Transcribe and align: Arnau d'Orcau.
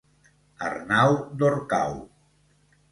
Arnau 0.69 1.21
d'Orcau. 1.43 2.03